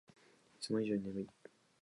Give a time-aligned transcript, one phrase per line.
[0.55, 1.29] いつも以上に眠い